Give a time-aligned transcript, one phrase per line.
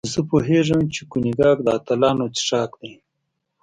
[0.13, 2.93] زه پوهېږم چې کونیګاک د اتلانو څښاک دی.